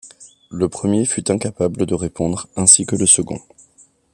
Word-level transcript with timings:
Le 0.49 0.67
premier 0.67 1.05
fut 1.05 1.29
incapable 1.29 1.85
de 1.85 1.93
répondre 1.93 2.47
ainsi 2.55 2.87
que 2.87 2.95
le 2.95 3.05
second. 3.05 3.39